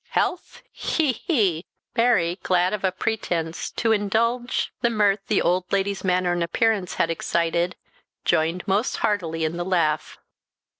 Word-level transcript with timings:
Health! 0.09 0.63
he, 0.71 1.11
he!" 1.11 1.67
Mary, 1.95 2.39
glad 2.41 2.73
of 2.73 2.83
a 2.83 2.91
pretence 2.91 3.69
to 3.75 3.91
in 3.91 4.01
indulge 4.01 4.73
the 4.81 4.89
mirth 4.89 5.19
the 5.27 5.43
old 5.43 5.71
lady's 5.71 6.03
manner 6.03 6.31
and 6.31 6.41
appearance 6.41 6.95
had 6.95 7.11
excited, 7.11 7.75
joined 8.25 8.67
most 8.67 8.95
heartily 9.05 9.45
in 9.45 9.57
the 9.57 9.63
laugh. 9.63 10.17